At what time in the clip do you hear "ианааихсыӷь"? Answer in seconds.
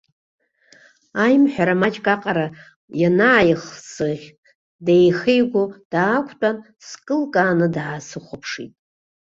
3.01-4.27